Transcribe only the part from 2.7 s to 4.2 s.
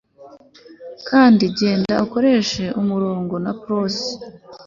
umurongo na prose